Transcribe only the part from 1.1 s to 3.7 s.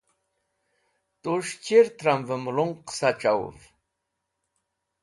Tus̃h chir tramvẽ mẽlung qẽsa c̃hawũv.